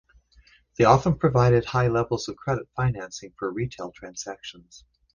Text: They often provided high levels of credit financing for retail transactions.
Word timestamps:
They 0.79 0.83
often 0.85 1.19
provided 1.19 1.63
high 1.63 1.87
levels 1.87 2.27
of 2.27 2.35
credit 2.35 2.67
financing 2.75 3.35
for 3.37 3.51
retail 3.53 3.91
transactions. 3.91 4.83